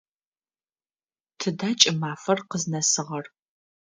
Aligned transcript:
Тыда 1.39 1.69
кӏымафэр 1.79 2.39
къызнэсыгъэр? 2.49 3.25